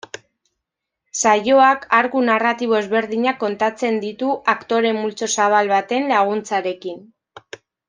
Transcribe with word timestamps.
Saioak 1.23 1.83
arku 1.97 2.23
narratibo 2.29 2.77
ezberdinak 2.79 3.37
kontatzen 3.45 4.01
ditu 4.07 4.33
aktore-multzo 4.57 5.31
zabal 5.37 5.71
baten 5.77 6.11
laguntzarekin. 6.17 7.01